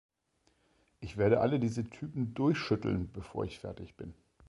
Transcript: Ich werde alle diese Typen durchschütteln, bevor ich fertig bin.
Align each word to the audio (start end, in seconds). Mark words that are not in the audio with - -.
Ich 0.99 1.17
werde 1.17 1.41
alle 1.41 1.59
diese 1.59 1.87
Typen 1.87 2.33
durchschütteln, 2.33 3.11
bevor 3.13 3.45
ich 3.45 3.59
fertig 3.59 3.97
bin. 3.97 4.15